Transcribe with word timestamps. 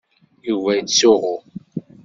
Yuba 0.47 0.71
yettsuɣu. 0.77 1.33